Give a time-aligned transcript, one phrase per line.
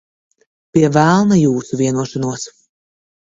[0.77, 2.47] Pie velna jūsu vienošanos.